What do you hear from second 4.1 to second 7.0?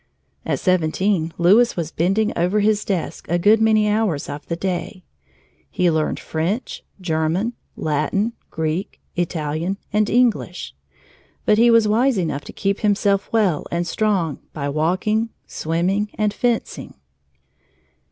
of the day. He learned French,